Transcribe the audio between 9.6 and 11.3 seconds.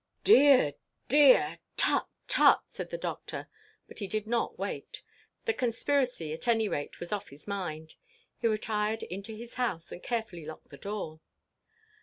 house, and carefully locked the door.